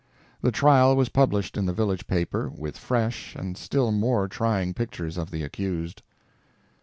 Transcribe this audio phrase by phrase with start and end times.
[0.41, 5.15] The trial was published in the village paper, with fresh and still more trying pictures
[5.15, 6.01] of the accused.